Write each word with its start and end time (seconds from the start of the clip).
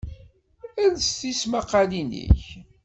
Els 0.83 1.05
tismaqalin-ik! 1.19 2.41